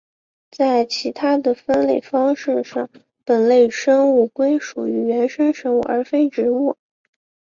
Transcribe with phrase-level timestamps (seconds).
[0.49, 2.89] 在其他的分类方式上
[3.23, 6.75] 本类生物归属于原生生物而非植物。